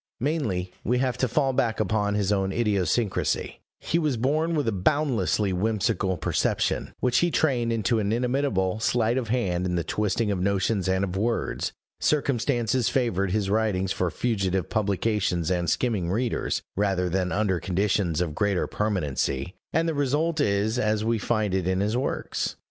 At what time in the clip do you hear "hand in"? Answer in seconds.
9.27-9.75